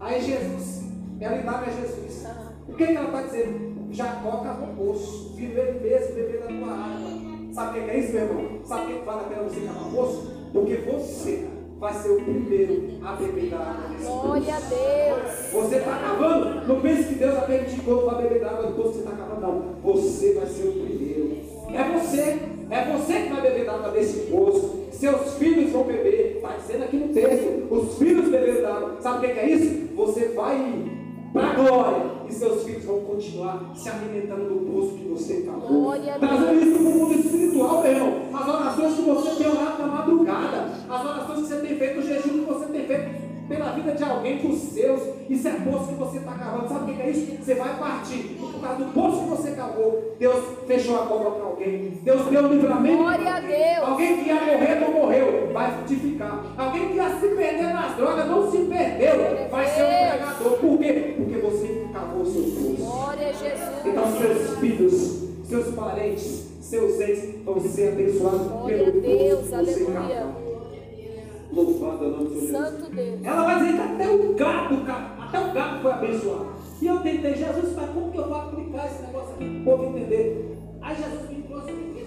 [0.00, 0.84] Aí Jesus,
[1.20, 2.26] ela indaga a Jesus.
[2.68, 3.92] O que, que ela está dizendo?
[3.92, 7.10] Jacó cavou poço, viu ele mesmo beber da tua água.
[7.52, 8.60] Sabe o que é isso, meu irmão?
[8.64, 10.32] Sabe o que vale a pena você cavar poço?
[10.54, 14.20] Porque você vai ser o primeiro a beber da água desse poço.
[14.20, 15.52] Glória a Deus.
[15.52, 18.74] Você está cavando, não pense que Deus vai permitir outro vai beber da água do
[18.74, 19.62] poço que você está cavando, não.
[19.82, 21.38] Você vai ser o primeiro.
[21.72, 22.38] É você,
[22.70, 24.80] é você que vai beber da água desse poço.
[24.92, 28.96] Seus filhos vão beber, está dizendo aqui no texto, os filhos beberam da água.
[29.00, 29.94] Sabe o que é isso?
[29.96, 30.84] Você vai
[31.32, 35.68] para a glória e seus filhos vão continuar se alimentando do poço que você cavou.
[35.68, 36.30] Glória a Deus.
[36.30, 38.14] Trazendo isso para o mundo espiritual, meu irmão.
[38.34, 42.02] As orações que você tem orado na madrugada, as orações que você tem feito, o
[42.02, 45.00] jejum que você tem feito pela vida de alguém, para os seus.
[45.28, 46.68] Isso é poço que você está cavando.
[46.68, 47.36] Sabe o que é isso?
[47.36, 48.36] Você vai partir.
[48.40, 51.98] Por causa do poço que você cavou, Deus fechou a cobra para alguém.
[52.02, 52.96] Deus deu o livramento.
[52.98, 53.50] Glória a alguém.
[53.50, 53.88] Deus.
[53.88, 56.44] Alguém que ia morrer não morreu, vai frutificar.
[56.56, 60.58] Alguém que ia se perder nas drogas não se perdeu, vai ser um pregador.
[60.58, 61.14] Por quê?
[61.16, 62.76] Porque você cavou o seu poço.
[62.82, 63.86] Glória a Jesus.
[63.86, 69.40] Então seus filhos, seus parentes, seus ex vão ser abençoados Glória pelo Deus.
[69.40, 70.49] poço que você cavou.
[71.52, 72.80] Louvado é o nome do Senhor Jesus.
[72.80, 73.20] Santo Deus.
[73.24, 74.74] Ela vai dizer que até o gato,
[75.20, 76.46] até o gato foi abençoado.
[76.80, 79.64] E eu tentei, Jesus, mas como que eu vou aplicar esse negócio aqui para o
[79.64, 80.56] povo entender?
[80.80, 82.06] Aí Jesus me trouxe aqui.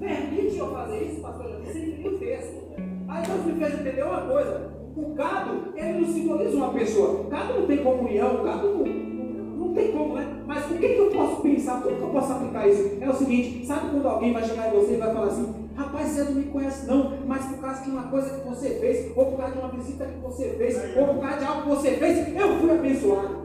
[0.00, 1.60] Permite eu fazer isso, pastor?
[1.64, 2.60] Você entendeu o texto.
[3.08, 4.70] Aí Deus me fez entender uma coisa.
[4.96, 7.20] O gado, ele não simboliza uma pessoa.
[7.20, 10.42] O gado não tem comunhão, o gado não, não, não tem como, né?
[10.46, 11.82] Mas o que, que eu posso pensar?
[11.82, 12.98] Como que eu posso aplicar isso?
[13.00, 16.10] É o seguinte, sabe quando alguém vai chegar em você e vai falar assim, rapaz,
[16.10, 19.26] você não me conhece não, mas por causa de uma coisa que você fez, ou
[19.26, 21.90] por causa de uma visita que você fez, ou por causa de algo que você
[21.92, 23.40] fez, eu fui abençoado.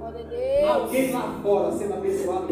[0.67, 2.48] Alguém lá fora sendo abençoado.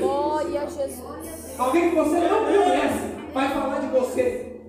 [0.00, 1.58] Glória a Jesus.
[1.58, 2.98] Alguém que você não conhece
[3.32, 4.60] vai falar de você.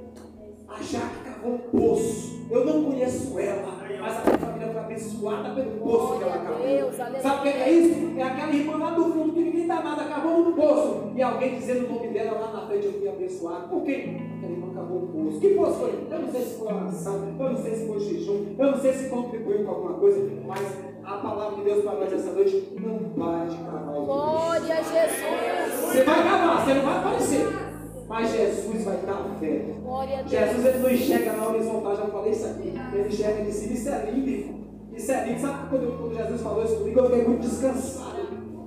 [0.67, 2.35] A Jaque cavou um poço.
[2.49, 6.91] Eu não conheço ela, mas a família foi abençoada pelo poço que ela aleluia.
[7.21, 8.19] Sabe o que é isso?
[8.19, 11.11] É aquela irmã lá do fundo que ninguém dá nada, cavou um poço.
[11.15, 13.67] E alguém dizendo o nome dela lá na frente, eu fui abençoado.
[13.67, 14.17] Por quê?
[14.37, 15.39] Aquela irmã cavou um poço.
[15.39, 16.07] Que poço foi?
[16.11, 18.93] Eu não sei se foi oração, eu não sei se foi jejum, eu não sei
[18.93, 22.99] se contribuiu com alguma coisa, mas a palavra de Deus para nós essa noite não
[23.09, 24.05] para de poço.
[24.05, 25.81] Glória a Jesus.
[25.81, 27.64] Você vai cavar, você não vai aparecer.
[28.07, 30.29] Mas Jesus vai estar Deus.
[30.29, 32.73] Jesus ele não enxerga na horizontal, já falei isso aqui.
[32.93, 34.59] Ele enxerga de cima, isso é lindo, irmão.
[34.95, 35.41] Isso é lindo.
[35.41, 38.15] Sabe quando, quando Jesus falou isso comigo, eu fiquei muito descansado.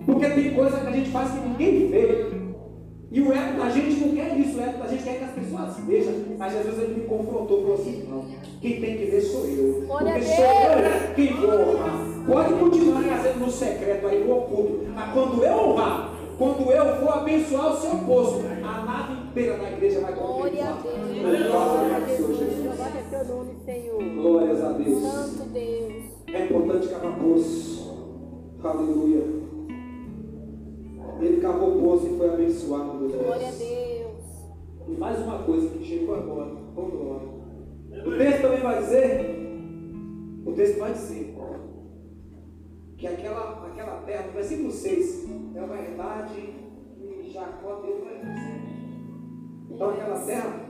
[0.05, 2.27] Porque tem coisa que a gente faz que ninguém vê.
[3.11, 5.31] E o ego da gente não quer isso, o ego da gente quer que as
[5.31, 6.13] pessoas vejam.
[6.37, 8.25] Mas Jesus ele me confrontou e falou assim: não,
[8.61, 9.83] quem tem que ver sou eu.
[9.87, 12.09] Glória Porque sou eu quem vou honrar.
[12.27, 14.87] Pode continuar fazendo no secreto aí, no oculto.
[14.95, 18.45] Mas quando eu honrar, Quando eu for abençoar o seu poço,
[19.29, 20.73] a inteira da igreja vai Glória a.
[20.73, 20.95] Deus.
[21.51, 22.39] Glória a Deus.
[22.39, 23.11] Deus.
[23.11, 24.03] Teu nome, Senhor.
[24.15, 25.03] Glórias a Deus.
[25.03, 26.05] Santo Deus.
[26.33, 28.59] É importante cavar poço.
[28.63, 29.39] Aleluia.
[31.21, 33.53] Ele cavou poço e foi abençoado, meus Glória a.
[33.53, 34.89] Deus.
[34.89, 36.57] E mais uma coisa que chegou agora.
[36.75, 37.29] Vamos glória.
[38.07, 39.37] O texto também vai dizer,
[40.47, 41.37] o texto vai dizer,
[42.97, 46.55] que aquela, aquela terra, no versículo 6, é uma verdade
[46.97, 48.48] que Jacó deu para José.
[49.79, 50.61] Então aquela terra,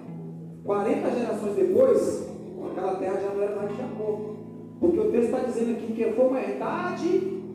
[0.64, 2.28] 40 gerações depois,
[2.70, 4.34] aquela terra já não era mais de Jacó.
[4.78, 7.08] Porque o texto está dizendo aqui que foi uma verdade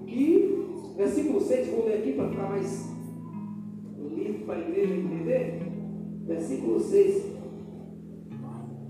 [0.08, 2.92] que, versículo 6, vou ler aqui para ficar mais
[4.16, 5.62] livre para a igreja entender.
[6.26, 7.24] Versículo 6.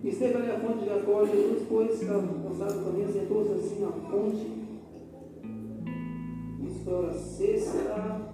[0.05, 4.47] Esteve ali a fonte de Jacó, Jesus, pois, cansado também, sentou-se assim na fonte.
[6.65, 8.32] Isso hora sexta.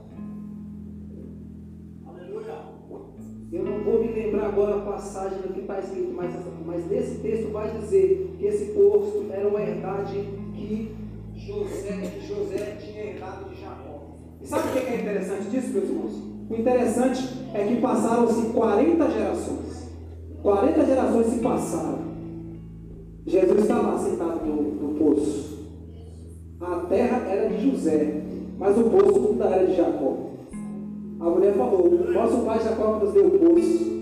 [4.39, 6.32] Lembrar agora a passagem do que está escrito, mas,
[6.65, 10.23] mas nesse texto vai dizer que esse posto era uma herdade
[10.54, 10.95] que
[11.36, 14.15] José, José tinha herdado de Jacó.
[14.41, 16.23] E sabe o que é interessante disso, meus irmãos?
[16.49, 19.89] O interessante é que passaram-se 40 gerações.
[20.41, 21.99] 40 gerações se passaram.
[23.25, 25.60] Jesus está lá sentado no, no poço.
[26.62, 28.21] A terra era de José,
[28.58, 30.17] mas o poço ainda era de Jacó.
[31.19, 33.98] A mulher falou: Nosso pai Jacó nos deu o poço.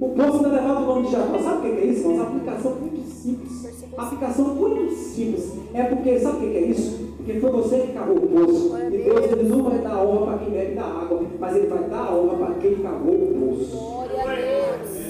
[0.00, 1.38] O poço ainda levava o nome de Jacó.
[1.38, 2.14] Sabe o que é isso, irmãos?
[2.14, 3.92] Uma aplicação muito simples.
[3.96, 5.52] Aplicação muito simples.
[5.74, 7.08] É porque, sabe o que é isso?
[7.16, 8.76] Porque foi você que cavou o poço.
[8.78, 11.82] E Deus ele não vai dar honra para quem bebe da água, mas Ele vai
[11.88, 13.76] dar a honra para quem cavou o poço.
[13.76, 15.08] Glória a Deus.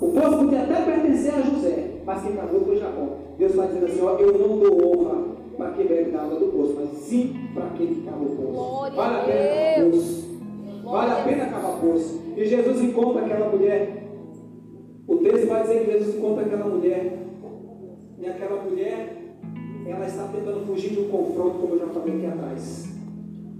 [0.00, 3.06] O poço podia até pertencer a José, mas quem cavou foi Jacó.
[3.36, 5.24] Deus vai dizendo assim: ó, Eu não dou honra
[5.56, 8.52] para quem bebe da água do poço, mas sim para aquele que cavou o poço.
[8.52, 10.39] Glória Vale a pena poço.
[10.90, 12.20] Vale a pena cavar poço.
[12.36, 14.02] E Jesus encontra aquela mulher.
[15.06, 17.18] O texto vai dizer que Jesus encontra aquela mulher.
[18.18, 19.16] E aquela mulher,
[19.86, 22.88] ela está tentando fugir de um confronto, como eu já falei aqui atrás.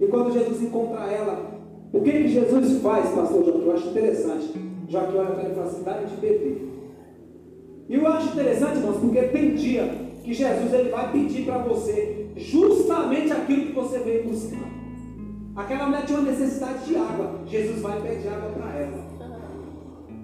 [0.00, 1.60] E quando Jesus encontra ela,
[1.92, 3.62] o que, que Jesus faz, pastor João?
[3.62, 4.52] Eu acho interessante.
[4.88, 6.68] Já que olha para ele e fala assim: de beber.
[7.88, 9.88] E eu acho interessante, irmãos, porque tem dia
[10.22, 14.79] que Jesus ele vai pedir para você justamente aquilo que você veio buscar.
[15.60, 17.40] Aquela mulher tinha uma necessidade de água.
[17.46, 18.98] Jesus vai pedir água para ela.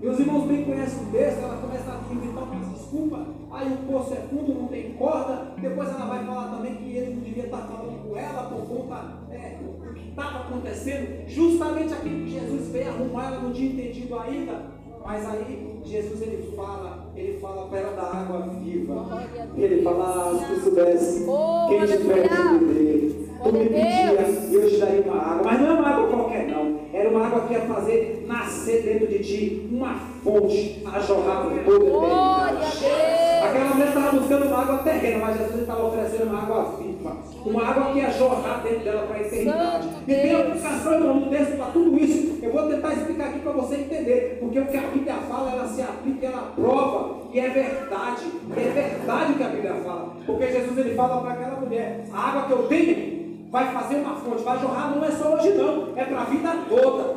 [0.01, 3.20] E os irmãos bem conhecem o texto, ela começa a inventar umas desculpas.
[3.51, 5.53] Aí o poço é fundo, não tem corda.
[5.59, 9.05] Depois ela vai falar também que ele não devia estar falando com ela por conta
[9.31, 11.29] é, do que estava acontecendo.
[11.29, 14.77] Justamente aquilo que Jesus veio arrumar, ela não tinha entendido ainda.
[15.05, 19.07] Mas aí Jesus ele fala, ele fala para ela da água viva.
[19.55, 21.27] E ele fala, ah, se tu soubesse
[21.68, 23.26] quem te pede beber.
[23.53, 25.43] Me a pedia e eu te daria uma água.
[25.45, 26.77] Mas não é uma água qualquer não.
[26.93, 31.65] Era uma água que ia fazer nascer dentro de ti uma fonte a jorrar por
[31.65, 33.27] toda a eternidade.
[33.45, 37.17] Aquela mulher estava buscando uma água terrena, mas Jesus estava oferecendo uma água viva.
[37.45, 39.89] Uma água que ia jorrar dentro dela para a eternidade.
[40.09, 42.39] E tem aplicação, no texto para tudo isso.
[42.43, 44.39] Eu vou tentar explicar aqui para você entender.
[44.41, 47.17] Porque o que a Bíblia fala, ela se aplica, ela prova.
[47.33, 48.25] E é verdade.
[48.57, 50.17] E é verdade o que a Bíblia fala.
[50.25, 54.17] Porque Jesus ele fala para aquela mulher: a água que eu tenho vai fazer uma
[54.17, 55.97] fonte, vai jorrar, não é só hoje, não.
[55.97, 57.17] É para a vida toda.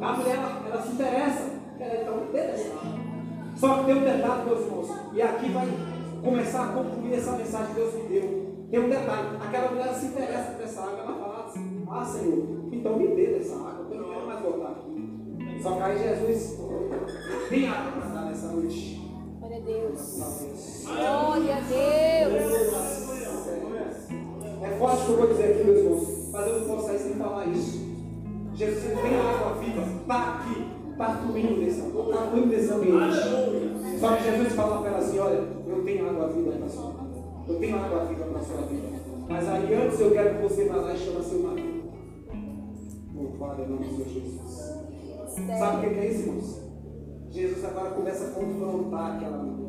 [0.00, 1.50] A mulher, ela, ela se interessa.
[1.80, 3.04] Ela então interessada.
[3.56, 4.88] Só que tem um detalhe, meus irmãos.
[5.12, 5.68] E aqui vai
[6.22, 8.54] começar a concluir essa mensagem que Deus me deu.
[8.70, 9.28] Tem um detalhe.
[9.40, 10.98] Aquela mulher se interessa por essa água.
[11.00, 13.86] Ela fala assim: Ah, Senhor, então me dê dessa água.
[13.90, 15.60] Eu não quero mais voltar aqui.
[15.62, 16.60] Só que aí Jesus
[17.48, 19.00] tem água para dar nessa noite.
[19.38, 20.84] Glória a Deus.
[20.84, 23.13] Glória a Deus.
[24.64, 26.98] É forte o que eu vou dizer aqui, meus irmãos, mas eu não posso sair
[26.98, 27.84] sem falar isso.
[28.54, 34.00] Jesus tem água viva, está aqui, está fluindo nesse, está fluindo nesse ambiente.
[34.00, 36.90] Só que Jesus fala para ela assim: olha, eu tenho água viva para a sua
[36.92, 37.24] vida.
[37.46, 38.88] Eu tenho água viva para a sua vida.
[39.28, 41.84] Mas aí antes eu quero que você vá lá e chame seu marido.
[43.14, 44.64] Louvado em nome de Senhor Jesus.
[45.58, 46.60] Sabe o que é isso, irmãos?
[47.30, 49.63] Jesus agora começa a confrontar aquela mulher.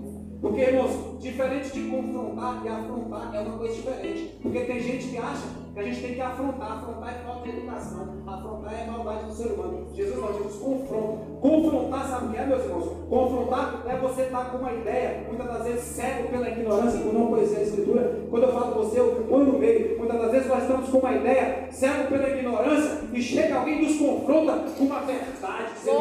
[0.45, 4.37] Porque, irmãos, diferente de confrontar e afrontar é uma coisa diferente.
[4.43, 6.77] Porque tem gente que acha que a gente tem que afrontar.
[6.77, 8.07] Afrontar é falta de educação.
[8.25, 9.85] Afrontar é maldade do ser humano.
[9.93, 11.17] Jesus não, Jesus confronta.
[11.41, 12.91] Confrontar, sabe o que é, meus irmãos?
[13.09, 17.27] Confrontar é você estar com uma ideia, muitas das vezes cego pela ignorância, por não
[17.27, 18.19] conhecer a Escritura.
[18.29, 19.97] Quando eu falo você, eu ponho no meio.
[19.97, 23.85] Muitas das vezes nós estamos com uma ideia, cego pela ignorância, e chega alguém e
[23.85, 25.73] nos confronta com uma verdade.
[25.73, 25.91] que você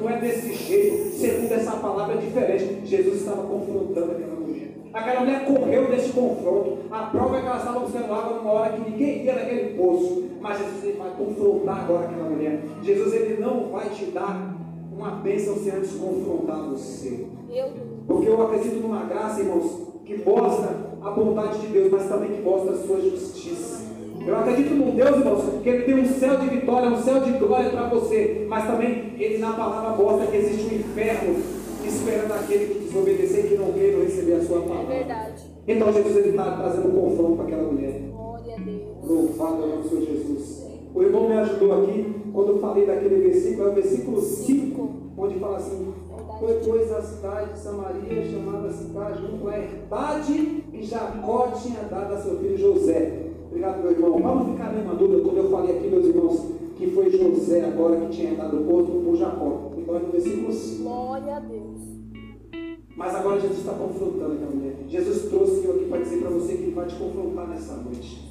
[0.00, 1.16] não é desse jeito.
[1.16, 2.86] Segundo essa palavra é diferente.
[2.86, 4.37] Jesus estava confrontando aquela.
[4.92, 6.78] Aquela mulher correu desse confronto.
[6.90, 10.24] A prova é que ela estava buscando água numa hora que ninguém ia naquele poço.
[10.40, 12.60] Mas Jesus ele vai confrontar agora aquela mulher.
[12.82, 14.56] Jesus ele não vai te dar
[14.92, 17.26] uma bênção sem antes confrontar você.
[18.06, 22.42] Porque eu acredito numa graça, irmãos, que mostra a bondade de Deus, mas também que
[22.42, 23.86] mostra a sua justiça.
[24.26, 27.32] Eu acredito num Deus, irmãos, que Ele tem um céu de vitória, um céu de
[27.32, 31.36] glória para você, mas também Ele na palavra mostra que existe um inferno
[31.88, 34.94] esperando aquele que desobedecer e que não queira receber a sua É palavra.
[34.94, 35.42] verdade.
[35.66, 38.00] Então Jesus está trazendo confronto para aquela mulher.
[38.12, 38.82] Glória a Deus.
[39.04, 40.66] Louvado é o nome do Senhor Jesus.
[40.94, 45.38] O irmão me ajudou aqui quando eu falei daquele versículo, é o versículo 5, onde
[45.38, 45.92] fala assim:
[46.40, 52.14] Foi, pois, a cidade de Samaria, chamada cidade, junto à herdade que Jacó tinha dado
[52.14, 53.26] a seu filho José.
[53.50, 54.20] Obrigado, meu irmão.
[54.20, 56.46] Para não ficar nenhuma dúvida, quando eu falei aqui, meus irmãos,
[56.76, 59.72] que foi José agora que tinha dado o posto por Jacó.
[59.88, 60.82] Então no versículo 5.
[60.82, 61.80] Glória a Deus.
[62.94, 64.76] Mas agora Jesus está confrontando aquela mulher.
[64.86, 68.28] Jesus trouxe eu aqui para dizer para você que ele vai te confrontar nessa noite.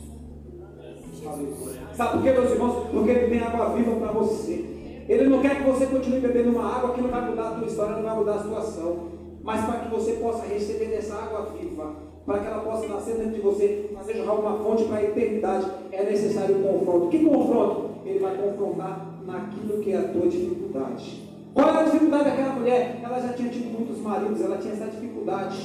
[1.95, 2.89] Sabe por quê, meus irmãos?
[2.91, 4.65] Porque ele tem água viva para você.
[5.09, 7.65] Ele não quer que você continue bebendo uma água que não vai mudar a tua
[7.65, 9.07] história, não vai mudar a situação.
[9.41, 13.33] Mas para que você possa receber dessa água viva, para que ela possa nascer dentro
[13.33, 17.07] de você, fazer jorrar uma fonte para a eternidade, é necessário um confronto.
[17.07, 17.89] Que confronto?
[18.05, 21.26] Ele vai confrontar naquilo que é a tua dificuldade.
[21.57, 22.99] Qual era a dificuldade daquela mulher?
[23.03, 25.57] Ela já tinha tido muitos maridos, ela tinha essa dificuldade.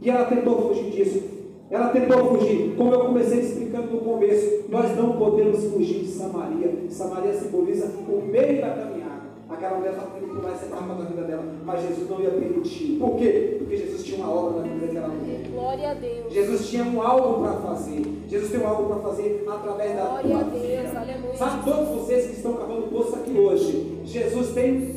[0.00, 1.20] E ela tentou fugir disso.
[1.68, 2.76] Ela tentou fugir.
[2.76, 6.72] Como eu comecei explicando no começo, nós não podemos fugir de Samaria.
[6.90, 9.06] Samaria simboliza o meio da caminhada.
[9.48, 12.96] Aquela mulher estava querendo pular essa etapa da vida dela, mas Jesus não ia permitir.
[13.00, 13.56] Por quê?
[13.58, 15.40] Porque Jesus tinha uma obra na vida daquela mulher.
[15.52, 16.32] Glória a Deus.
[16.32, 18.02] Jesus tinha um algo para fazer.
[18.28, 20.62] Jesus tem um algo para fazer através da Glória tua a Deus.
[20.62, 21.00] vida.
[21.00, 21.36] Aleluia.
[21.36, 24.95] Sabe todos vocês que estão cavando poço aqui hoje, Jesus tem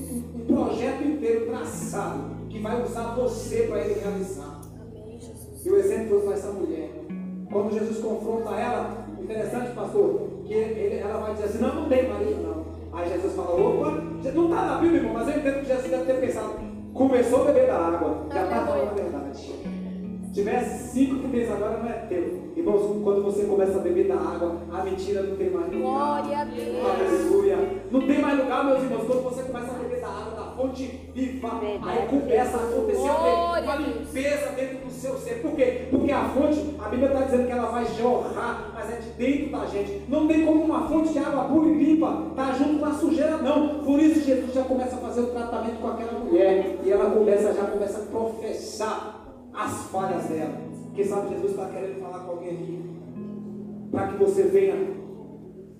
[0.66, 4.62] projeto inteiro traçado que vai usar você para ele realizar.
[4.82, 5.66] Amém, Jesus.
[5.66, 6.90] E o exemplo foi essa mulher.
[7.52, 12.08] Quando Jesus confronta ela, interessante, pastor, que ele- ela vai dizer assim: não, não tem
[12.08, 12.66] marido, não.
[12.98, 13.92] Aí Jesus fala: opa,
[14.34, 16.54] não está na Bíblia, irmão, mas eu entendo que Jesus deve ter pensado.
[16.94, 19.56] Começou a beber da água, já está falando a verdade.
[20.34, 22.50] Tivesse cinco que fez agora, não é teu.
[22.56, 25.80] Irmãos, quando você começa a beber da água, a mentira não tem mais lugar.
[25.82, 26.86] Glória a Deus.
[26.86, 27.82] Aleluia.
[27.92, 31.62] Não tem mais lugar, meus irmãos, quando você começa a beber da água fonte viva,
[31.82, 32.98] aí começa a acontecer?
[32.98, 35.42] Glória uma limpeza dentro do seu ser.
[35.42, 35.88] Por quê?
[35.90, 39.52] Porque a fonte, a Bíblia está dizendo que ela vai jorrar, mas é de dentro
[39.52, 40.04] da gente.
[40.10, 43.38] Não tem como uma fonte de água pura e limpa estar junto com a sujeira,
[43.38, 43.80] não.
[43.86, 46.78] Por isso Jesus já começa a fazer o tratamento com aquela mulher.
[46.84, 50.56] E ela começa, já começa a professar as falhas dela.
[50.94, 52.84] Quem sabe Jesus está querendo falar com alguém aqui.
[53.92, 54.76] Para que você venha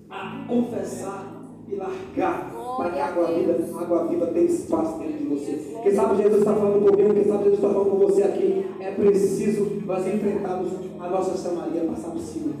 [0.08, 1.29] a confessar
[1.70, 2.52] e largar.
[2.76, 5.78] Para que a água viva, a água viva tenha espaço dentro de você.
[5.82, 8.66] Quem sabe Jesus está falando comigo, quem sabe Jesus está falando com você aqui.
[8.80, 12.52] É preciso nós enfrentarmos a nossa Samaria, passar por cima.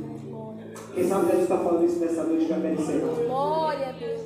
[0.94, 3.14] Quem sabe Jesus está falando isso nessa noite, quer encerrar.
[3.26, 4.20] Glória a Deus.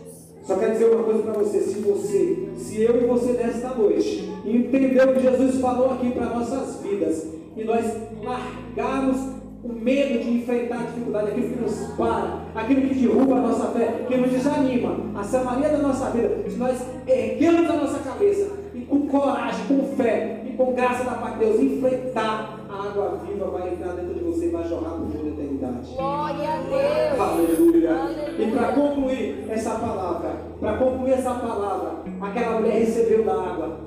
[0.47, 4.31] Só quero dizer uma coisa para você, se você, se eu e você nesta noite
[4.45, 7.85] entender o que Jesus falou aqui para nossas vidas e nós
[8.23, 9.34] largarmos
[9.65, 13.67] o medo de enfrentar a dificuldade, aquilo que nos para, aquilo que derruba a nossa
[13.69, 18.53] fé, que nos desanima, a Samaria da nossa vida, se nós erguermos a nossa cabeça
[18.75, 23.21] e com coragem, com fé e com graça da parte de Deus enfrentar a água
[23.25, 25.95] viva vai entrar dentro de você e vai jorrar por toda a eternidade.
[25.95, 27.21] Glória a Deus.
[27.21, 27.91] Aleluia.
[27.95, 28.35] Aleluia.
[28.39, 33.81] E para concluir essa palavra, para concluir essa palavra, aquela mulher recebeu da água.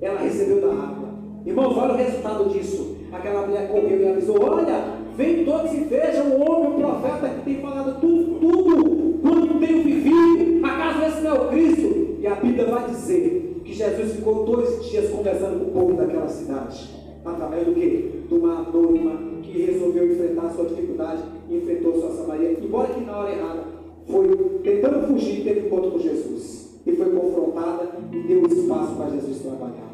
[0.00, 1.08] Ela recebeu da água.
[1.46, 2.96] Irmãos, olha o resultado disso.
[3.10, 4.84] Aquela mulher correu e avisou: Olha,
[5.16, 9.82] vem todos e vejam o homem, o profeta que tem falado tudo, tudo, quanto tenho
[9.82, 10.64] vivido.
[10.64, 12.16] Acaso esse não é o Cristo?
[12.20, 16.28] E a Bíblia vai dizer que Jesus ficou dois dias conversando com o povo daquela
[16.28, 16.90] cidade.
[17.24, 18.22] Através do que?
[18.28, 22.58] De uma anônima que resolveu enfrentar a sua dificuldade e enfrentou sua Samaria.
[22.62, 23.64] Embora que na hora errada,
[24.06, 24.28] foi
[24.62, 26.76] tentando fugir, teve encontro com Jesus.
[26.86, 29.86] E foi confrontada e deu espaço para Jesus trabalhar.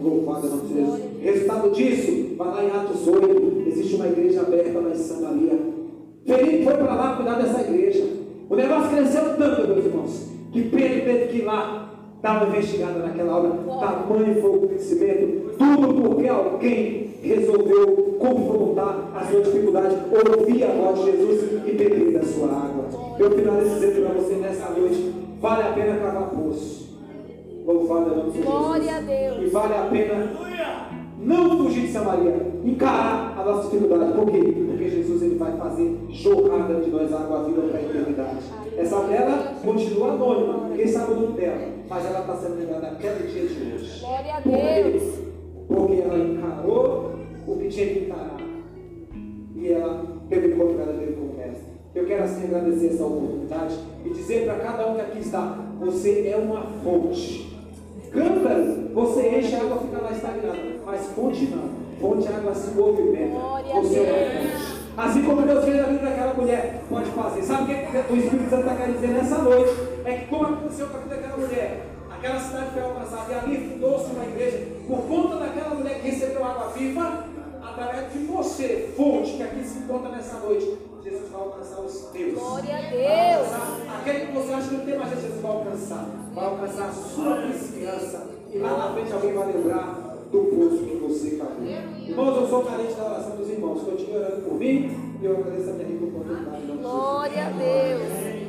[0.00, 0.60] Louvado é o Deus.
[0.60, 0.86] nome de Deus.
[0.86, 1.22] Glória a Deus.
[1.22, 5.58] Resultado disso, vai lá em Atos 8, existe uma igreja aberta lá em Samaria.
[6.26, 8.04] Felipe foi para lá cuidar dessa igreja.
[8.48, 11.88] O negócio cresceu tanto, meus irmãos, que Pedro teve que ir lá
[12.20, 13.50] dar uma investigada naquela obra.
[13.78, 20.98] Tamanho foi o crescimento, tudo porque alguém resolveu confrontar a sua dificuldade, ouvir a voz
[20.98, 22.84] de Jesus e beber da sua água.
[23.18, 26.90] Eu finalizo dizendo para você nessa noite: vale a pena cavar poço.
[27.66, 28.54] Louvado é o nome de Jesus.
[28.54, 29.42] Glória a Deus.
[29.42, 30.32] E vale a pena
[31.20, 34.12] não fugir de Samaria, encarar a nossa dificuldade.
[34.12, 34.38] Por quê?
[34.38, 38.38] Porque Jesus ele vai fazer jorrada de nós água viva para a eternidade.
[38.76, 43.28] Essa mulher continua anônima, ninguém sabe o nome dela, mas ela está sendo lembrada naquele
[43.28, 44.00] dia de hoje.
[44.00, 44.40] Glória a?
[44.40, 45.18] Deus.
[45.68, 47.12] Porque ela encarou
[47.46, 48.40] o que tinha que encarar.
[49.54, 51.70] E ela teve o encontro verdadeiro com o mestre.
[51.94, 56.28] Eu quero assim agradecer essa oportunidade e dizer para cada um que aqui está: você
[56.28, 57.50] é uma fonte.
[58.10, 60.69] Cântaro, você enche a água, fica lá estagnada.
[60.90, 61.70] Mas fonte não.
[62.00, 63.38] Fonte a água se movimenta.
[63.38, 64.62] A Você é Deus.
[64.62, 64.80] fonte.
[64.96, 67.42] Assim como Deus fez na vida daquela mulher, pode fazer.
[67.42, 69.70] Sabe o que o Espírito Santo está querendo dizer nessa noite?
[70.04, 73.68] É que como aconteceu com a vida daquela mulher, aquela cidade foi alcançada e ali
[73.70, 77.24] fundou-se uma igreja por conta daquela mulher que recebeu água viva,
[77.62, 80.76] através de você, fonte, que aqui se encontra nessa noite.
[81.04, 82.34] Jesus vai alcançar os teus.
[82.34, 83.48] Glória a Vai Deus.
[83.96, 86.06] Aquele que você acha que não tem mais, Jesus vai alcançar.
[86.34, 88.26] Vai alcançar a sua vizinhança.
[88.52, 91.64] E lá na frente alguém vai lembrar do poço que você cavou.
[91.64, 93.82] Irmãos, eu sou carente da oração dos irmãos.
[93.82, 96.66] Continue orando por mim e eu agradeço a minha oportunidade.
[96.80, 98.39] Glória a Deus.